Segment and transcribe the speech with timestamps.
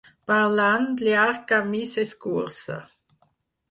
[0.29, 2.83] Parlant, llarg camí s'escurça.